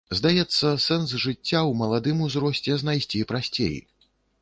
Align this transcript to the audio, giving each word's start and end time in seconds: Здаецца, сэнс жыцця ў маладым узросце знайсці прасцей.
Здаецца, 0.17 0.71
сэнс 0.85 1.13
жыцця 1.25 1.35
ў 1.35 1.71
маладым 1.83 2.25
узросце 2.31 2.71
знайсці 2.85 3.27
прасцей. 3.35 3.81